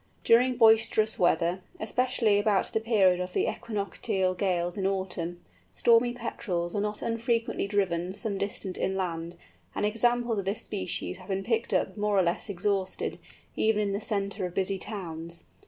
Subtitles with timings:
[0.23, 6.73] During boisterous weather, especially about the period of the equinoctial gales in autumn, Stormy Petrels
[6.75, 9.37] are not unfrequently driven some distance inland;
[9.75, 13.19] and examples of this species have been picked up more or less exhausted,
[13.55, 15.45] even in the centre of busy towns.